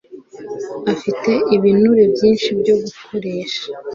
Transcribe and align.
afite 0.93 1.31
ibinure 1.55 2.03
byinshi 2.13 2.47
byo 2.59 2.75
gukoresha 2.83 3.65